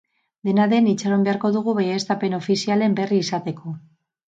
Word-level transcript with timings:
Dena 0.47 0.63
den, 0.71 0.87
itxaron 0.93 1.25
beharko 1.27 1.51
dugu 1.59 1.77
baieztapen 1.81 2.39
ofizialen 2.41 2.99
berri 3.03 3.23
izateko. 3.29 3.79